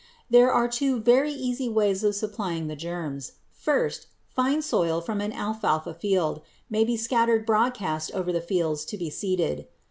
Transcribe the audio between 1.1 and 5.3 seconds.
easy ways of supplying the germs. First, fine soil from